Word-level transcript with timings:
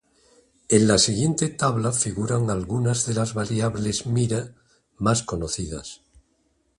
En 0.71 0.87
la 0.87 0.97
siguiente 0.97 1.47
tabla 1.47 1.91
figuran 1.91 2.49
algunas 2.49 3.05
de 3.05 3.13
las 3.13 3.35
variables 3.35 4.07
Mira 4.07 4.55
más 4.97 5.21
conocidas. 5.21 6.01